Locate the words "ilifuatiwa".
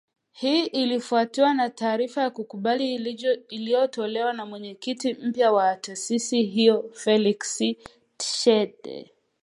0.65-1.53